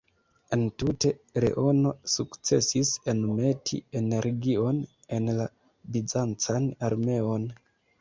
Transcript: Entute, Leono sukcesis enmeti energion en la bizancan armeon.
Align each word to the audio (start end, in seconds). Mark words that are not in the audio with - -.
Entute, 0.55 1.11
Leono 1.45 1.91
sukcesis 2.13 2.95
enmeti 3.15 3.81
energion 4.03 4.83
en 5.21 5.33
la 5.39 5.49
bizancan 5.95 6.71
armeon. 6.93 7.51